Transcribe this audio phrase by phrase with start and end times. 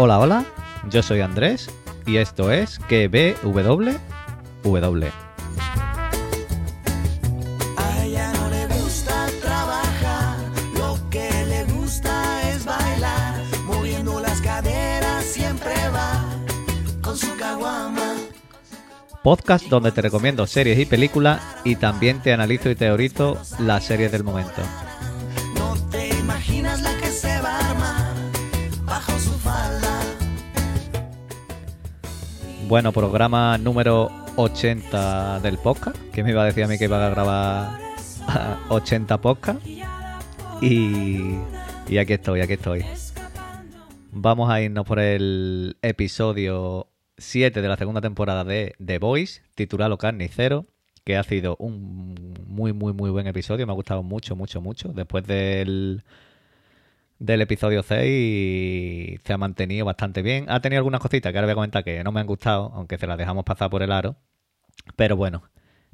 [0.00, 0.44] Hola, hola,
[0.88, 1.68] yo soy Andrés
[2.06, 3.08] y esto es que.
[19.24, 24.12] Podcast donde te recomiendo series y películas y también te analizo y teorizo las series
[24.12, 24.62] del momento.
[32.68, 35.96] Bueno, programa número 80 del podcast.
[36.12, 37.78] que me iba a decir a mí que iba a grabar
[38.68, 39.66] 80 podcasts?
[40.60, 41.38] Y,
[41.88, 42.84] y aquí estoy, aquí estoy.
[44.12, 49.96] Vamos a irnos por el episodio 7 de la segunda temporada de The Voice, titulado
[49.96, 50.66] Carnicero,
[51.04, 53.66] que ha sido un muy, muy, muy buen episodio.
[53.66, 54.88] Me ha gustado mucho, mucho, mucho.
[54.88, 56.04] Después del,
[57.18, 60.46] del episodio 6 se ha mantenido bastante bien.
[60.48, 62.98] Ha tenido algunas cositas que ahora voy a comentar que no me han gustado, aunque
[62.98, 64.16] se las dejamos pasar por el aro.
[64.96, 65.42] Pero bueno,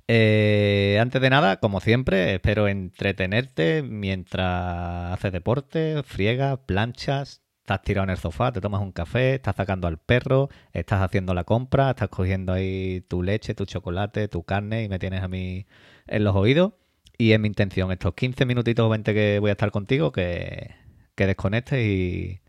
[0.08, 8.05] eh, antes de nada, como siempre, espero entretenerte mientras haces deporte, friegas, planchas, estás tirado
[8.05, 11.91] en el sofá, te tomas un café, estás sacando al perro, estás haciendo la compra,
[11.91, 15.67] estás cogiendo ahí tu leche, tu chocolate, tu carne y me tienes a mí
[16.06, 16.75] en los oídos.
[17.17, 20.75] Y es mi intención, estos 15 minutitos o 20 que voy a estar contigo, que,
[21.15, 22.41] que desconectes y,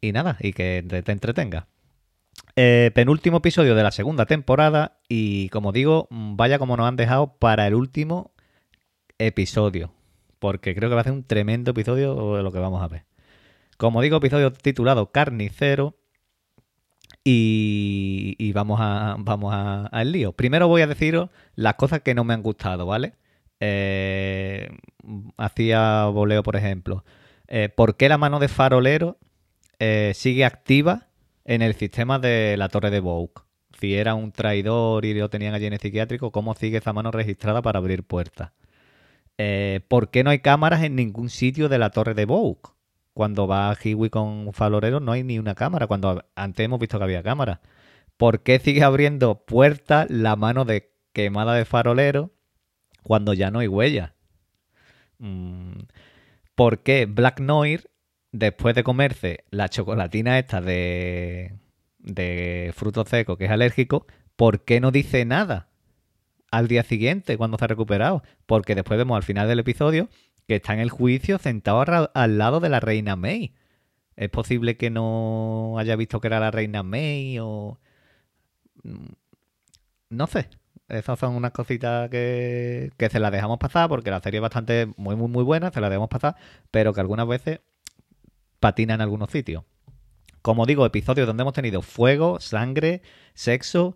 [0.00, 1.64] y nada, y que te, te entretengas.
[2.56, 7.36] Eh, penúltimo episodio de la segunda temporada y como digo, vaya como nos han dejado
[7.38, 8.32] para el último
[9.18, 9.92] episodio,
[10.38, 13.04] porque creo que va a ser un tremendo episodio de lo que vamos a ver.
[13.76, 15.96] Como digo, episodio titulado Carnicero
[17.24, 20.32] y, y vamos a vamos a- al lío.
[20.32, 23.14] Primero voy a deciros las cosas que no me han gustado, ¿vale?
[23.60, 24.68] Eh,
[25.36, 27.04] hacía voleo, por ejemplo.
[27.48, 29.18] Eh, ¿Por qué la mano de farolero
[29.78, 31.08] eh, sigue activa
[31.44, 33.32] en el sistema de la torre de Vogue?
[33.80, 37.10] Si era un traidor y lo tenían allí en el psiquiátrico, ¿cómo sigue esa mano
[37.10, 38.52] registrada para abrir puertas?
[39.38, 42.60] Eh, ¿Por qué no hay cámaras en ningún sitio de la torre de Vogue?
[43.14, 47.04] Cuando va Hiwi con Falorero no hay ni una cámara, cuando antes hemos visto que
[47.04, 47.60] había cámaras.
[48.16, 52.32] ¿Por qué sigue abriendo puertas la mano de quemada de farolero
[53.02, 54.14] cuando ya no hay huella?
[55.18, 55.78] Mm,
[56.58, 57.88] ¿Por qué Black Noir,
[58.32, 61.54] después de comerse la chocolatina esta de,
[62.74, 65.68] frutos secos que es alérgico, ¿por qué no dice nada
[66.50, 68.24] al día siguiente cuando ha recuperado?
[68.44, 70.08] Porque después vemos al final del episodio
[70.48, 73.54] que está en el juicio sentado al lado de la reina May.
[74.16, 77.78] ¿Es posible que no haya visto que era la reina May o...?
[78.82, 79.12] Mm,
[80.10, 80.48] No sé.
[80.88, 84.88] Esas son unas cositas que, que se las dejamos pasar porque la serie es bastante
[84.96, 86.36] muy, muy, muy buena, se las dejamos pasar,
[86.70, 87.60] pero que algunas veces
[88.58, 89.64] patina en algunos sitios.
[90.42, 93.02] Como digo, episodios donde hemos tenido fuego, sangre,
[93.34, 93.94] sexo,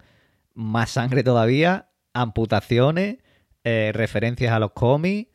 [0.54, 3.18] más sangre todavía, amputaciones,
[3.64, 5.30] eh, referencias a los cómics,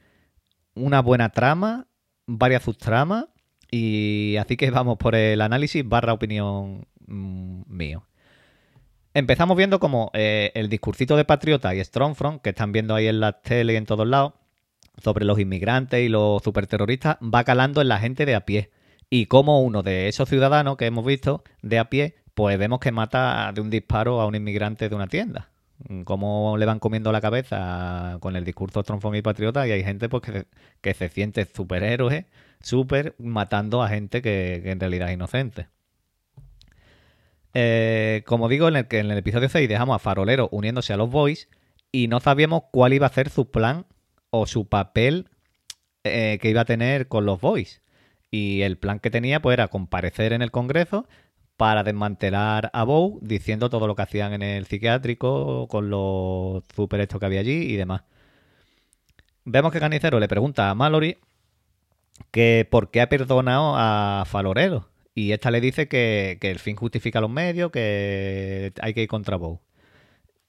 [0.75, 1.87] una buena trama,
[2.27, 3.25] varias subtramas,
[3.71, 8.07] y así que vamos por el análisis barra opinión mm, mío.
[9.17, 13.19] Empezamos viendo como eh, el discursito de Patriota y Strongfront, que están viendo ahí en
[13.19, 14.33] la tele y en todos lados,
[15.03, 18.69] sobre los inmigrantes y los superterroristas, va calando en la gente de a pie.
[19.09, 22.91] Y como uno de esos ciudadanos que hemos visto de a pie, pues vemos que
[22.91, 25.49] mata de un disparo a un inmigrante de una tienda.
[26.03, 30.09] Cómo le van comiendo la cabeza con el discurso Strongfront y Patriota y hay gente
[30.09, 30.47] pues, que, se-
[30.81, 32.27] que se siente superhéroe,
[32.61, 35.69] super matando a gente que en realidad es inocente.
[37.59, 41.09] Eh, como digo, en el, en el episodio 6 dejamos a Farolero uniéndose a los
[41.09, 41.49] Boys
[41.91, 43.87] y no sabíamos cuál iba a ser su plan
[44.29, 45.27] o su papel
[46.03, 47.81] eh, que iba a tener con los Boys.
[48.29, 51.07] Y el plan que tenía pues era comparecer en el Congreso
[51.55, 57.07] para desmantelar a Bow diciendo todo lo que hacían en el psiquiátrico con los super
[57.07, 58.03] que había allí y demás.
[59.45, 61.17] Vemos que Canicero le pregunta a Mallory
[62.29, 64.89] que por qué ha perdonado a Falorero.
[65.17, 69.35] Y esta le dice que, el fin justifica los medios, que hay que ir contra
[69.37, 69.59] Bow.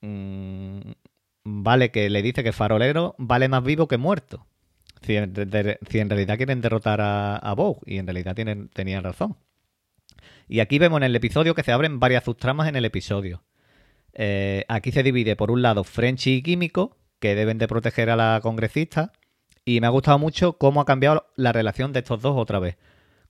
[0.02, 0.80] Mm,
[1.42, 4.46] vale, que le dice que Farolero vale más vivo que muerto.
[5.00, 9.38] Si en, de- realidad quieren derrotar a, a Bow, y en realidad tienen, tenían razón.
[10.48, 13.44] Y aquí vemos en el episodio que se abren varias subtramas en el episodio.
[14.12, 18.16] Eh, aquí se divide por un lado Frenchy y Químico, que deben de proteger a
[18.16, 19.12] la congresista.
[19.64, 22.76] Y me ha gustado mucho cómo ha cambiado la relación de estos dos otra vez.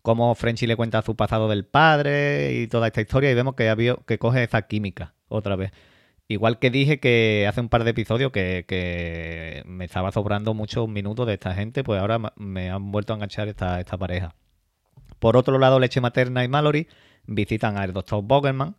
[0.02, 3.30] Cómo Frenchy le cuenta su pasado del padre y toda esta historia.
[3.30, 5.72] Y vemos que, ha habido- que coge esa química otra vez.
[6.28, 11.26] Igual que dije que hace un par de episodios que, me estaba sobrando muchos minutos
[11.26, 14.34] de esta gente, pues ahora me han vuelto a enganchar esta, esta pareja.
[15.18, 16.86] Por otro lado, Leche Materna y Mallory
[17.26, 18.74] visitan al doctor Bogerman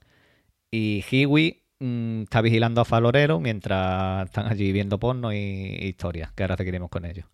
[0.71, 5.37] y Hiwi mm, está vigilando a Falorero mientras están allí viendo porno y
[5.81, 7.25] historias, que ahora seguiremos con ellos.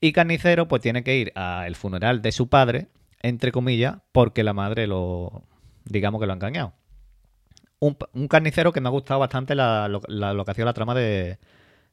[0.00, 2.88] Y Carnicero pues tiene que ir al funeral de su padre,
[3.22, 5.44] entre comillas, porque la madre lo,
[5.84, 6.74] digamos que lo ha engañado.
[7.80, 7.96] Un,
[8.28, 11.38] carnicero que me ha gustado bastante la, lo que ha sido la trama de,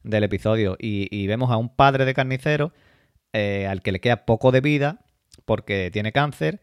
[0.05, 0.77] del episodio.
[0.79, 2.73] Y, vemos a un padre de carnicero
[3.33, 4.99] eh, al que le queda poco de vida
[5.45, 6.61] porque tiene cáncer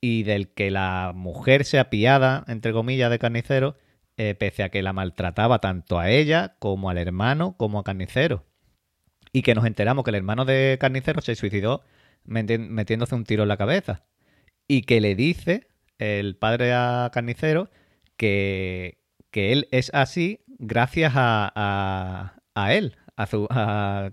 [0.00, 3.76] y del que la mujer se apiada, entre comillas, de carnicero,
[4.16, 8.44] eh, pese a que la maltrataba tanto a ella como al hermano como a carnicero.
[9.32, 11.82] Y que nos enteramos que el hermano de carnicero se suicidó
[12.24, 14.04] metiéndose un tiro en la cabeza.
[14.66, 15.68] Y que le dice
[15.98, 17.70] el padre a carnicero
[18.16, 18.98] que,
[19.30, 23.46] que él es así gracias a, a él, a su,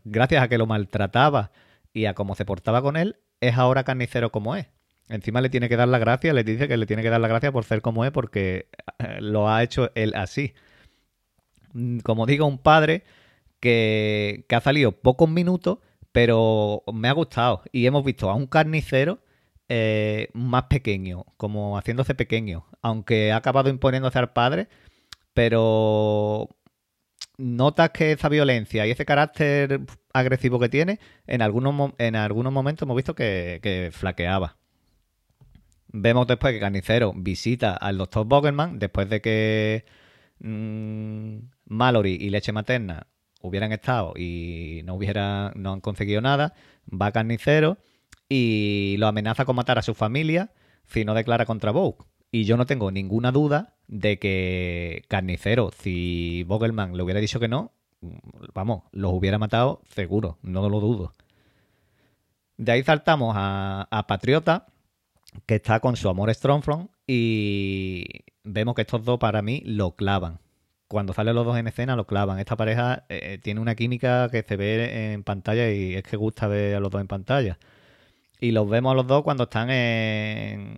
[0.03, 1.51] gracias a que lo maltrataba
[1.93, 4.67] y a cómo se portaba con él, es ahora carnicero como es.
[5.09, 7.27] Encima le tiene que dar la gracia, le dice que le tiene que dar la
[7.27, 8.67] gracia por ser como es porque
[8.99, 10.53] eh, lo ha hecho él así.
[11.73, 13.03] Mm, como digo, un padre
[13.59, 15.79] que, que ha salido pocos minutos,
[16.11, 17.63] pero me ha gustado.
[17.71, 19.23] Y hemos visto a un carnicero
[19.69, 24.67] eh, más pequeño, como haciéndose pequeño, aunque ha acabado imponiéndose al padre,
[25.33, 26.49] pero
[27.37, 29.81] notas que esa violencia y ese carácter
[30.13, 34.57] agresivo que tiene, en algunos, en algunos momentos hemos visto que, flaqueaba.
[35.93, 39.85] Vemos después que Carnicero visita al doctor Bogerman después de que
[40.39, 43.07] mmm, Mallory y Leche Materna
[43.41, 46.53] hubieran estado y no hubiera, no han conseguido nada.
[46.89, 47.77] Va a Carnicero
[48.29, 50.51] y lo amenaza con matar a su familia
[50.85, 52.05] si no declara contra Vogue.
[52.31, 57.49] Y yo no tengo ninguna duda de que Carnicero, si Vogelman le hubiera dicho que
[57.49, 57.73] no,
[58.53, 61.13] vamos, los hubiera matado seguro, no lo dudo.
[62.57, 64.67] De ahí saltamos a, Patriota,
[65.45, 68.05] que está con su amor Strongfront, y
[68.43, 70.39] vemos que estos dos para mí lo clavan.
[70.91, 72.37] Cuando salen los dos en escena, lo clavan.
[72.39, 76.47] Esta pareja eh, tiene una química que se ve en pantalla y es que gusta
[76.47, 77.57] ver a los dos en pantalla.
[78.41, 80.77] Y los vemos a los dos cuando están eh,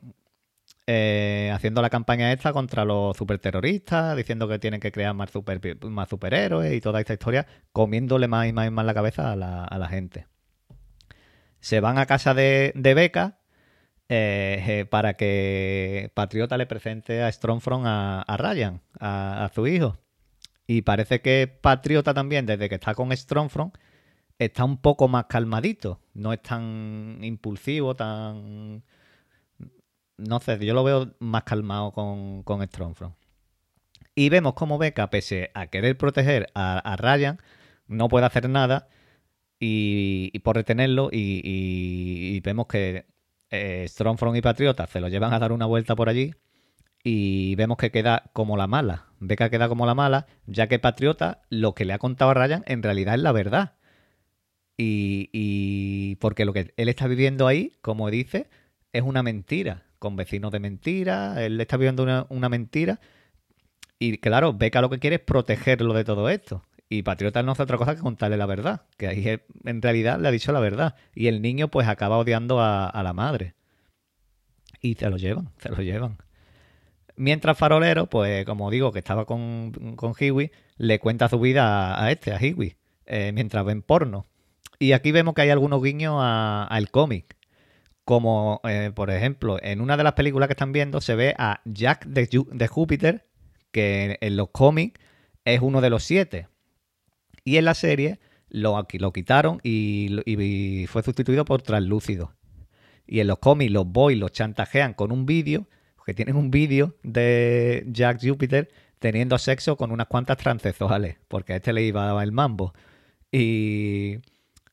[1.51, 6.09] haciendo la campaña esta contra los superterroristas, diciendo que tienen que crear más, super, más
[6.09, 9.87] superhéroes y toda esta historia, comiéndole más y más y más la cabeza a la,
[9.89, 10.27] gente.
[11.59, 13.39] Se van a casa de, de Beca
[14.09, 19.97] eh, eh, para que Patriota le presente a Strongfront a, Ryan, a, su hijo.
[20.67, 23.75] Y parece que Patriota también, desde que está con Strongfront,
[24.39, 25.99] está un poco más calmadito.
[26.13, 28.83] No es tan impulsivo, tan
[30.17, 33.15] no sé, yo lo veo más calmado con, con Strongfront.
[34.15, 37.39] Y vemos cómo Becca, pese a querer proteger a, Ryan,
[37.87, 38.87] no puede hacer nada
[39.59, 43.05] y, por retenerlo y, vemos que
[43.49, 46.33] eh, Strongfront y Patriota se lo llevan a dar una vuelta por allí
[47.03, 49.07] y vemos que queda como la mala.
[49.19, 52.63] Becca queda como la mala, ya que Patriota lo que le ha contado a Ryan
[52.67, 53.73] en realidad es la verdad.
[54.77, 58.49] Y, y porque lo que él está viviendo ahí, como dice,
[58.91, 62.99] es una mentira con vecinos de mentira, él está viviendo una, mentira.
[63.99, 66.61] Y claro, Beca lo que quiere es protegerlo de todo esto.
[66.89, 70.27] Y Patriota no hace otra cosa que contarle la verdad, que ahí en realidad le
[70.27, 70.95] ha dicho la verdad.
[71.15, 73.53] Y el niño pues acaba odiando a, la madre.
[74.81, 76.17] Y se lo llevan, se lo llevan.
[77.15, 82.11] Mientras Farolero, pues como digo, que estaba con, con Hiwi, le cuenta su vida a,
[82.11, 84.25] este, a Hiwi, eh, mientras ven porno.
[84.79, 87.37] Y aquí vemos que hay algunos guiños al cómic.
[88.05, 91.61] Como, eh, por ejemplo, en una de las películas que están viendo se ve a
[91.63, 93.25] Jack de, Júpiter,
[93.71, 94.99] que en, los cómics
[95.45, 96.47] es uno de los siete.
[97.45, 102.33] Y en la serie lo, lo quitaron y, fue sustituido por Translúcido.
[103.07, 105.67] Y en los cómics los boys los chantajean con un vídeo,
[106.05, 108.69] que tienen un vídeo de Jack Júpiter
[108.99, 112.73] teniendo sexo con unas cuantas transexuales, porque a este le iba el mambo.
[113.31, 114.19] Y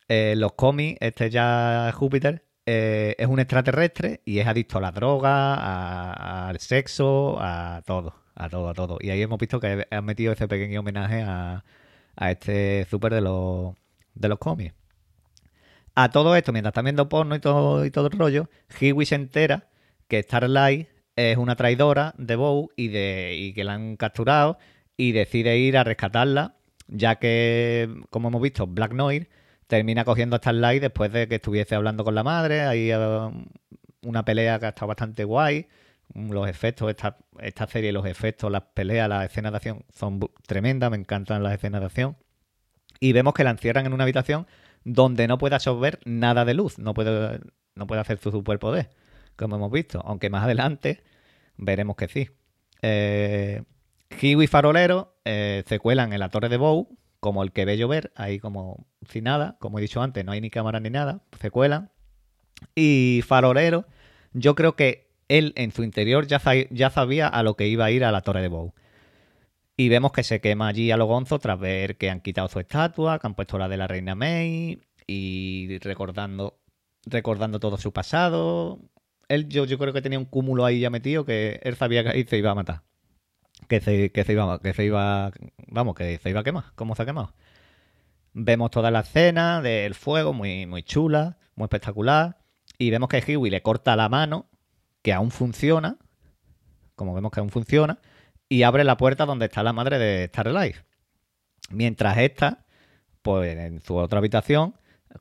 [0.09, 4.93] en los cómics, este Jack Júpiter eh, es un extraterrestre y es adicto a la
[4.93, 8.99] droga, al sexo, a todo, a todo, a todo.
[9.01, 11.65] Y ahí hemos visto que han metido ese pequeño homenaje a,
[12.31, 13.75] este súper de los,
[14.15, 14.75] de los cómics.
[15.95, 18.49] A todo esto, mientras están viendo porno y todo, y todo el rollo,
[18.81, 19.69] Hiwi se entera
[20.07, 20.89] que Starlight
[21.21, 24.59] es una traidora de Bow y, de, y que la han capturado
[24.97, 29.29] y decide ir a rescatarla, ya que, como hemos visto, Black Noir
[29.67, 32.63] termina cogiendo a Starlight después de que estuviese hablando con la madre.
[32.63, 33.47] Hay um,
[34.03, 35.69] una pelea que ha estado bastante guay.
[36.13, 40.91] Los efectos, esta, esta serie, los efectos, las peleas, las escenas de acción son tremendas.
[40.91, 42.17] Me encantan las escenas de acción.
[42.99, 44.47] Y vemos que la encierran en una habitación
[44.85, 46.79] donde no puede absorber nada de luz.
[46.79, 47.41] No puede,
[47.77, 48.91] no puede hacer su superpoder,
[49.37, 50.03] como hemos visto.
[50.05, 51.03] Aunque más adelante
[51.61, 52.31] veremos que sí.
[52.83, 53.63] Eh,
[54.21, 58.13] y Farolero eh, se cuelan en la torre de Bow, como el que ve llover,
[58.17, 61.51] ahí como sin nada, como he dicho antes, no hay ni cámara ni nada, se
[61.51, 61.91] cuelan.
[62.75, 63.87] Y Farolero,
[64.33, 66.41] yo creo que él en su interior ya,
[66.71, 68.75] ya sabía a lo que iba a ir a la torre de Bow.
[69.77, 72.61] Y vemos que se quema allí a lo gonzo tras ver que han quitado su
[72.61, 76.61] estatua, que han puesto la de la reina May y recordando,
[77.07, 78.79] recordando todo su pasado.
[79.31, 82.11] Él, yo, yo creo que tenía un cúmulo ahí ya metido que él sabía que
[82.11, 82.83] ahí se iba a matar.
[83.69, 85.31] Que se, iba, que se iba,
[85.69, 86.65] vamos, que se iba a quemar.
[86.75, 87.33] ¿Cómo se ha quemado?
[88.33, 92.39] Vemos toda la escena del fuego, muy, muy chula, muy espectacular.
[92.77, 94.51] Y vemos que Huey le corta la mano,
[95.03, 95.97] que aún funciona.
[96.97, 98.01] Como vemos que aún funciona
[98.51, 100.77] y abre la puerta donde está la madre de Starlight.
[101.71, 102.67] Mientras esta,
[103.23, 104.75] pues en su otra habitación,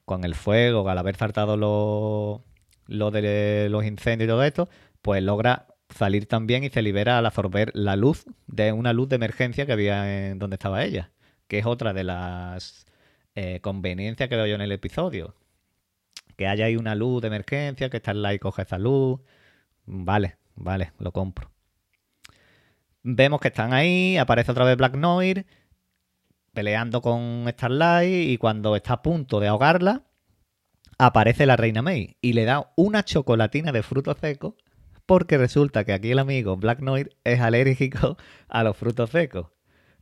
[0.03, 2.43] con el fuego, al haber saltado lo,
[2.89, 4.69] lo de los incendios y todo esto,
[5.01, 9.15] pues logra salir también y se libera al absorber la luz de una luz de
[9.15, 11.11] emergencia que había en donde estaba ella,
[11.47, 12.85] que es otra de las
[13.35, 15.35] eh, conveniencias que veo yo en el episodio.
[16.35, 19.19] Que haya ahí una luz de emergencia, que Starlight coge esa luz.
[19.85, 21.51] Vale, vale, lo compro.
[23.03, 25.45] Vemos que están ahí, aparece otra vez Black Noir
[26.53, 30.03] peleando con Starlight y cuando está a punto de ahogarla,
[30.99, 34.53] aparece la reina May y le da una chocolatina de frutos secos
[35.07, 39.47] porque resulta que aquí el amigo Black Noir es alérgico a los frutos secos.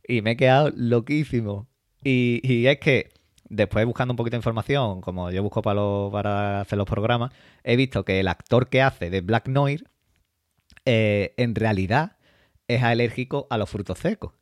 [0.06, 1.68] Y me he quedado loquísimo.
[2.04, 3.10] Y, es que
[3.48, 5.80] después buscando un poquito de información, como yo busco para,
[6.12, 7.32] para hacer los programas,
[7.64, 9.88] he visto que el actor que hace de Black Noir
[10.84, 12.16] eh, en realidad
[12.66, 14.32] es alérgico a los frutos secos.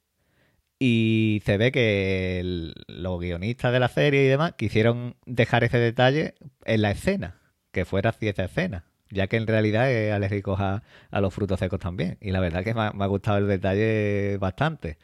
[0.79, 6.35] Y se ve que los guionistas de la serie y demás quisieron dejar ese detalle
[6.65, 7.41] en la escena,
[7.73, 11.81] que fuera así esa escena, ya que en realidad es alérgico a, los frutos secos
[11.81, 12.19] también.
[12.21, 14.99] Y la verdad que me ha, gustado el detalle bastante.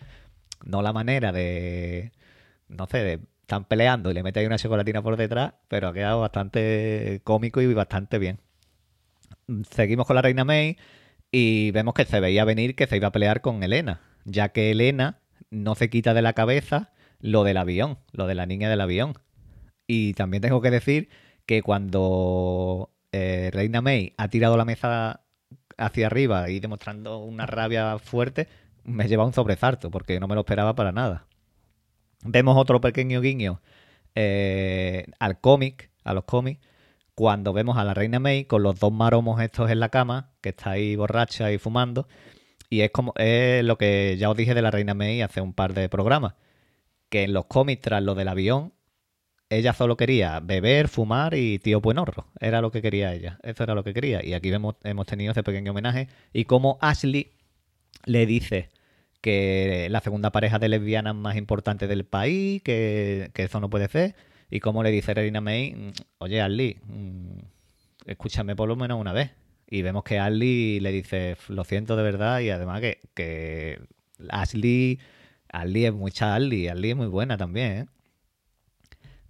[0.64, 2.12] No la manera de,
[2.69, 5.93] no sé, de están peleando y le mete ahí una chocolatina por detrás, pero ha
[5.93, 8.38] quedado bastante cómico y bastante bien.
[9.71, 10.79] Seguimos con la reina May
[11.31, 14.71] y vemos que se veía venir que se iba a pelear con Elena, ya que
[14.71, 15.22] Elena
[15.52, 16.90] no se quita de la cabeza
[17.21, 19.14] lo del avión, lo de la niña del avión.
[19.87, 21.11] Y también tengo que decir
[21.47, 25.21] que cuando eh, Reina May ha tirado la mesa
[25.76, 28.49] hacia arriba y demostrando una rabia fuerte,
[28.85, 31.26] me lleva un sobresalto, porque no me lo esperaba para nada.
[32.25, 33.61] Vemos otro pequeño guiño
[34.14, 36.61] eh, al cómic, a los cómics,
[37.14, 40.49] cuando vemos a la reina May con los dos maromos estos en la cama, que
[40.49, 42.09] está ahí borracha y fumando.
[42.73, 45.52] Y es como es lo que ya os dije de la reina May hace un
[45.52, 46.37] par de programas.
[47.11, 48.73] Que en los cómics, tras lo del avión,
[49.50, 52.29] ella solo quería beber, fumar y tío buenorro.
[52.41, 53.38] Era lo que quería ella.
[53.43, 54.25] Eso era lo que quería.
[54.25, 56.09] Y aquí vemos, hemos tenido ese pequeño homenaje.
[56.33, 57.33] Y como Ashley
[58.07, 58.71] le dice
[59.21, 63.88] que la segunda pareja de lesbianas más importante del país, que, que eso no puede
[63.88, 64.14] ser
[64.50, 67.38] y como le dice Reina May, mm, oye, Ashley, mm,
[68.07, 69.33] escúchame por lo menos una vez.
[69.69, 73.81] Y vemos que Ashley le dice, lo siento de verdad, y además que, que
[74.28, 75.00] Ashley,
[75.49, 77.87] Ashley es mucha Ashley, Ashley es muy buena también, ¿eh?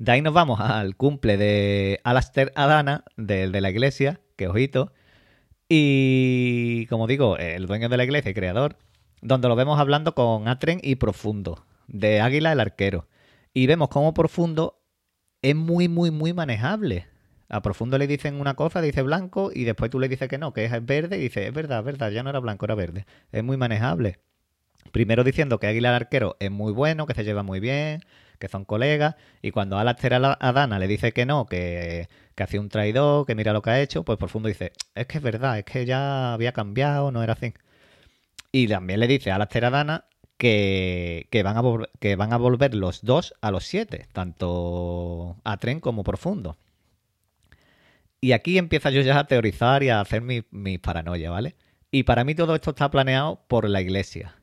[0.02, 4.92] De ahí nos vamos al cumple de Alastair Adana, del de la iglesia, que ojito.
[5.68, 8.78] Y como digo, el dueño de la iglesia y creador,
[9.20, 13.06] donde lo vemos hablando con Atren y Profundo, de Águila el arquero.
[13.54, 14.82] Y vemos cómo Profundo
[15.40, 17.06] es muy, muy, muy manejable.
[17.52, 20.52] A profundo le dicen una cosa, dice blanco, y después tú le dices que no,
[20.54, 23.04] que es verde, y dice, es verdad, es verdad, ya no era blanco, era verde.
[23.30, 24.18] Es muy manejable.
[24.90, 28.00] Primero diciendo que Aguilar Arquero es muy bueno, que se lleva muy bien,
[28.38, 32.70] que son colegas, y cuando Alastair a Dana le dice que no, que, que un
[32.70, 35.64] traidor, que mira lo que ha hecho, pues Profundo dice, es que es verdad, es
[35.64, 37.54] que ya había cambiado, no era así.
[38.50, 40.04] Y también le dice a Alastair a Dana
[40.38, 41.62] que, van a
[42.00, 46.56] que van a volver los dos a los siete, tanto a tren como profundo.
[48.24, 51.56] Y aquí empieza yo ya a teorizar y a hacer mi, mi paranoia, ¿vale?
[51.90, 54.36] Y para mí todo esto está planeado por la iglesia.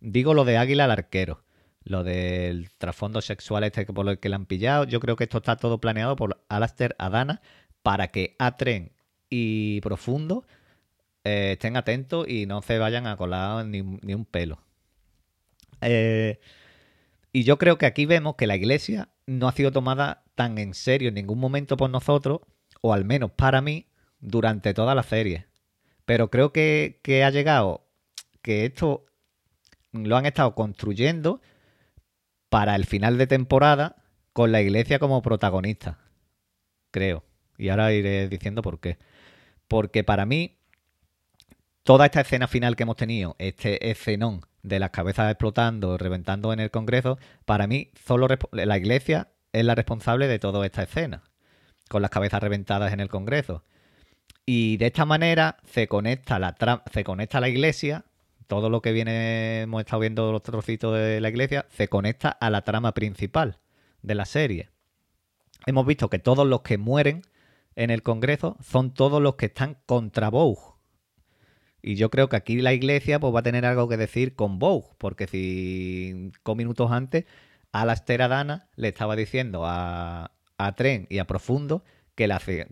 [0.00, 1.44] Digo lo de Águila al arquero,
[1.84, 4.82] lo del trasfondo sexual este por el que le han pillado.
[4.82, 7.40] Yo creo que esto está todo planeado por Alastair Adana
[7.82, 8.90] para que Atren
[9.28, 10.44] y Profundo
[11.22, 14.60] eh, estén atentos y no se vayan a colar ni, ni un pelo.
[15.82, 16.40] Eh,
[17.32, 20.74] y yo creo que aquí vemos que la iglesia no ha sido tomada tan en
[20.74, 22.40] serio en ningún momento por nosotros,
[22.80, 23.86] o al menos para mí,
[24.20, 25.46] durante toda la serie.
[26.04, 27.86] Pero creo que, que ha llegado,
[28.42, 29.06] que esto
[29.92, 31.40] lo han estado construyendo
[32.48, 33.96] para el final de temporada
[34.32, 35.98] con la iglesia como protagonista.
[36.90, 37.24] Creo.
[37.56, 38.98] Y ahora iré diciendo por qué.
[39.68, 40.58] Porque para mí
[41.82, 46.60] toda esta escena final que hemos tenido, este escenón de las cabezas explotando, reventando en
[46.60, 51.22] el Congreso, para mí solo la Iglesia es la responsable de toda esta escena,
[51.90, 53.64] con las cabezas reventadas en el Congreso.
[54.46, 56.56] Y de esta manera se conecta la,
[56.92, 58.04] se conecta la Iglesia,
[58.46, 62.48] todo lo que viene, hemos estado viendo los trocitos de la Iglesia, se conecta a
[62.48, 63.58] la trama principal
[64.02, 64.70] de la serie.
[65.66, 67.22] Hemos visto que todos los que mueren
[67.74, 70.62] en el Congreso son todos los que están contra Vogue.
[71.82, 74.60] Y yo creo que aquí la iglesia pues, va a tener algo que decir con
[74.60, 77.24] Vogue, porque si cinco minutos antes
[77.72, 80.32] Alastair Dana le estaba diciendo a,
[80.66, 82.64] a Tren y a Profundo que la, que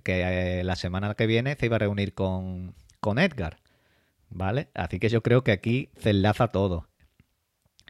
[0.61, 3.59] eh, la semana que viene se iba a reunir con, con Edgar.
[4.31, 4.69] ¿Vale?
[4.75, 6.89] Así que yo creo que aquí se enlaza todo.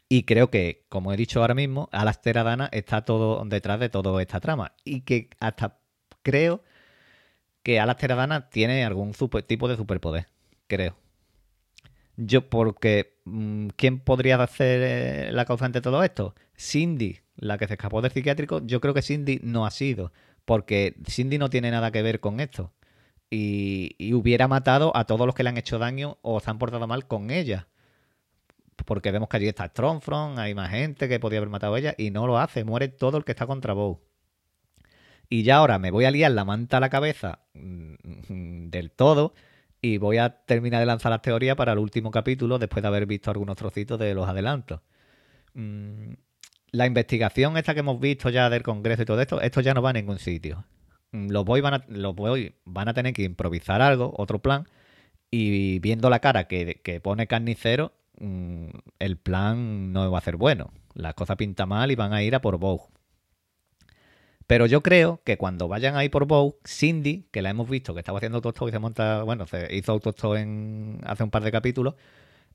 [0.08, 4.22] Y creo que, como he dicho ahora mismo, Alastair Dana está todo detrás de toda
[4.22, 4.72] esta trama.
[4.84, 5.80] Y que hasta
[6.22, 6.62] creo
[7.62, 9.12] que Alastair Dana tiene algún
[9.46, 10.28] tipo de superpoder.
[10.66, 10.96] Creo.
[12.16, 16.34] Yo, porque mm, ¿quién podría hacer eh, la causante de todo esto?
[16.56, 20.12] Cindy, la que se escapó del psiquiátrico, yo creo que Cindy no ha sido,
[20.44, 22.72] porque Cindy no tiene nada que ver con esto.
[23.30, 26.86] Y, hubiera matado a todos los que le han hecho daño o se han portado
[26.86, 27.68] mal con ella.
[28.86, 31.94] Porque vemos que allí está Stromfront, hay más gente que podía haber matado a ella
[31.98, 34.00] y no lo hace, muere todo el que está contra Bow.
[35.28, 39.34] Y ya ahora me voy a liar la manta a la cabeza mm, del todo
[39.82, 43.06] y voy a terminar de lanzar las teorías para el último capítulo después de haber
[43.06, 44.80] visto algunos trocitos de los adelantos.
[46.70, 49.82] La investigación esta que hemos visto ya del Congreso y todo esto, esto ya no
[49.82, 50.64] va a ningún sitio.
[51.12, 54.66] Mm, los voy van a, los voy, van a tener que improvisar algo, otro plan,
[55.30, 60.72] y viendo la cara que, pone carnicero, mm, el plan no va a ser bueno.
[60.94, 62.84] Las cosas pintan mal y van a ir a por Vogue.
[64.46, 68.00] Pero yo creo que cuando vayan ahí por Bow, Cindy, que la hemos visto, que
[68.00, 71.52] estaba haciendo autostop y se monta, bueno, se hizo autostop en, hace un par de
[71.52, 71.94] capítulos,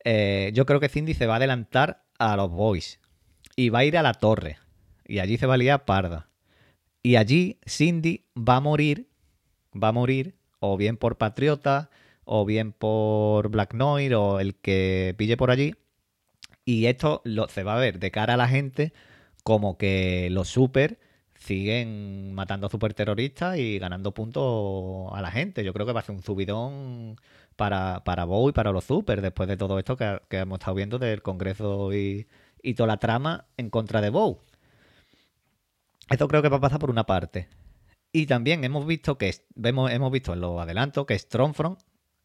[0.03, 2.99] eh, yo creo que Cindy se va a adelantar a los Boys
[3.55, 4.57] y va a ir a la torre.
[5.05, 6.29] Y allí se va a liar parda.
[7.01, 9.09] Y allí Cindy va a morir,
[9.75, 11.89] va a morir, o bien por Patriota,
[12.23, 15.75] o bien por Black Noir, o el que pille por allí.
[16.65, 18.93] Y esto lo, se va a ver de cara a la gente
[19.43, 20.99] como que los super
[21.35, 25.63] siguen matando superterroristas y ganando puntos a la gente.
[25.63, 27.17] Yo creo que va a ser un subidón
[27.55, 30.99] para, para Bow y para los super después de todo esto que, hemos estado viendo
[30.99, 32.27] del Congreso y,
[32.73, 34.39] toda la trama en contra de Bow.
[36.09, 37.47] Esto creo que va a pasar por una parte.
[38.11, 41.79] Y también hemos visto que vemos, hemos visto en los adelantos que Strongfront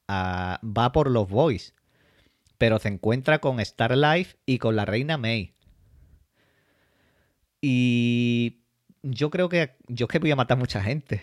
[0.06, 1.74] ah, va por los Boys.
[2.58, 5.54] Pero se encuentra con Starlight y con la reina May.
[7.60, 8.60] Y
[9.02, 11.22] yo creo que yo es que voy a matar mucha gente.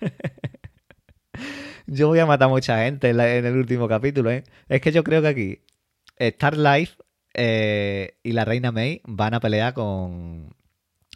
[1.86, 4.44] yo voy a matar mucha gente en, el último capítulo, ¿eh?
[4.68, 5.60] Es que yo creo que aquí
[6.16, 6.96] Star Life
[7.34, 10.54] eh, y la reina May van a pelear con,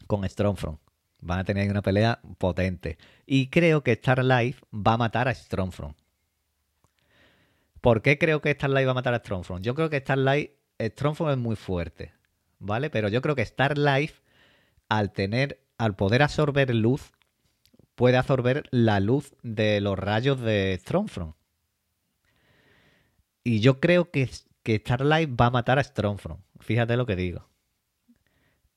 [0.07, 0.81] con Strongfront.
[1.21, 2.99] Van a tener una pelea potente.
[3.27, 5.97] Y creo que Star Life va a matar a Strongfront.
[7.81, 9.65] ¿Por qué creo que Star Life va a matar a Strongfront?
[9.65, 12.13] Yo creo que Star Life, Strongfront es muy fuerte,
[12.59, 12.91] ¿vale?
[12.91, 14.23] Pero yo creo que Star Life,
[14.89, 17.13] al tener al poder absorber luz,
[17.95, 21.35] puede absorber la luz de los rayos de Stromfront.
[23.43, 24.31] Y yo creo que,
[24.65, 26.41] que Starlight va a matar a Stromfront.
[26.59, 27.49] Fíjate lo que digo.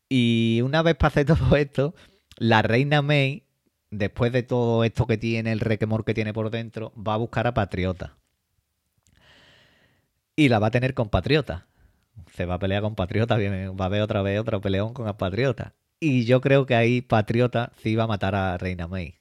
[0.09, 1.95] Y una vez pase todo esto,
[2.37, 3.47] la reina May,
[3.89, 7.47] después de todo esto que tiene, el requemor que tiene por dentro, va a buscar
[7.47, 8.17] a Patriota.
[10.35, 11.65] Y la va a tener con Patriota.
[12.33, 15.73] Se va a pelear con Patriota, va a haber otra vez otro peleón con Patriota.
[15.99, 19.15] Y yo creo que ahí Patriota sí iba a matar a Reina May.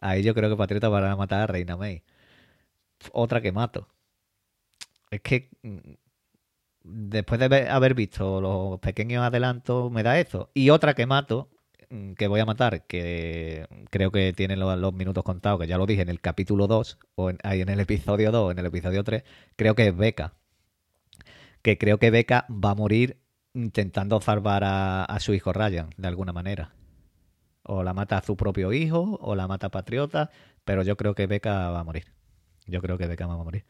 [0.00, 2.02] Ahí yo creo que Patriota va a matar a Reina May.
[3.12, 3.88] Otra que mato.
[5.10, 5.78] Es que mm,
[6.84, 10.50] después de haber visto los pequeños adelantos me da eso.
[10.54, 11.50] Y otra que mato,
[11.90, 15.86] mm, que voy a matar, que creo que tiene los, minutos contados, que ya lo
[15.86, 19.04] dije en el capítulo 2, o en, ahí en el episodio 2, en el episodio
[19.04, 19.24] 3,
[19.56, 20.34] creo que es Beca.
[21.62, 23.18] Que creo que Beca va a morir
[23.54, 26.74] intentando salvar a, su hijo Ryan, de alguna manera.
[27.62, 30.30] O la mata a su propio hijo, o la mata a Patriota,
[30.64, 32.06] pero yo creo que Beca va a morir.
[32.66, 33.64] Yo creo que Beca va a morir.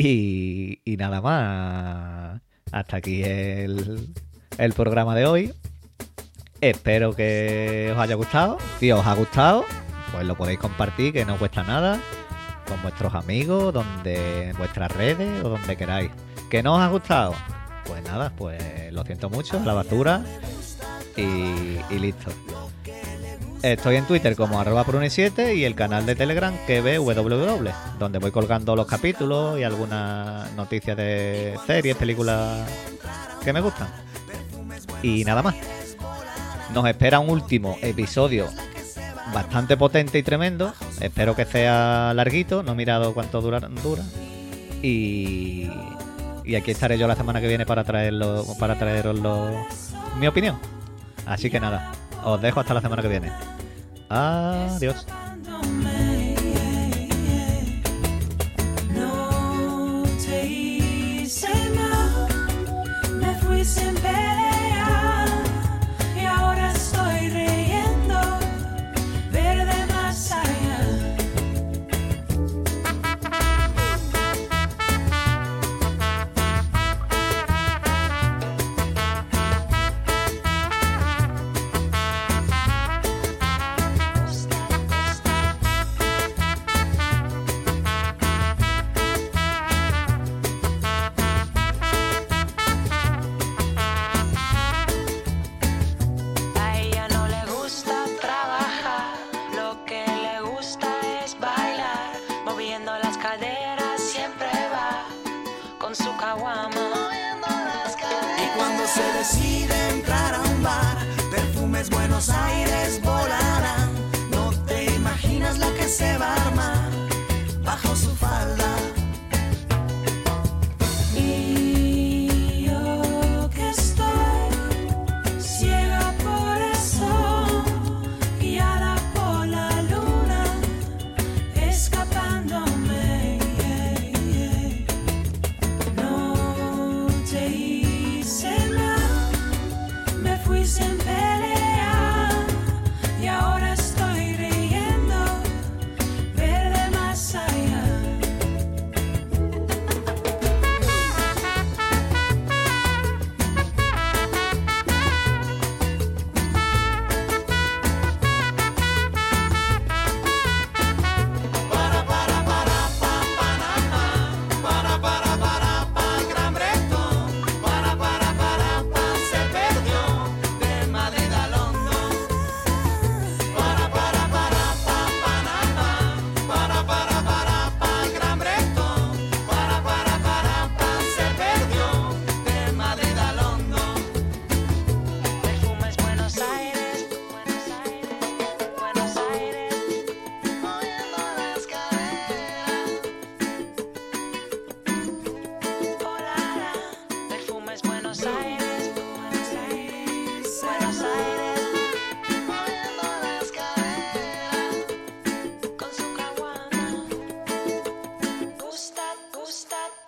[0.00, 2.40] Y, nada más.
[2.70, 4.14] Hasta aquí el,
[4.56, 5.52] el programa de hoy.
[6.60, 8.58] Espero que os haya gustado.
[8.78, 9.64] Si os ha gustado,
[10.12, 12.00] pues lo podéis compartir, que no cuesta nada,
[12.68, 16.10] con vuestros amigos, donde en vuestras redes o donde queráis.
[16.48, 17.34] ¿Que no os ha gustado?
[17.84, 20.22] Pues nada, pues lo siento mucho, la basura
[21.16, 22.30] y, y listo.
[23.62, 28.18] Estoy en Twitter como arroba prune7 y el canal de Telegram que ve www, donde
[28.18, 32.68] voy colgando los capítulos y algunas noticias de series, películas
[33.44, 33.88] que me gustan.
[35.02, 35.56] Y nada más.
[36.72, 38.46] Nos espera un último episodio
[39.34, 40.72] bastante potente y tremendo.
[41.00, 43.60] Espero que sea larguito, no he mirado cuánto dura.
[44.82, 45.68] Y,
[46.44, 49.18] y aquí estaré yo la semana que viene para traerlo, para traeros
[50.20, 50.58] mi opinión.
[51.26, 51.92] Así que nada,
[52.24, 53.32] os dejo hasta la semana que viene.
[54.08, 55.06] Adiós.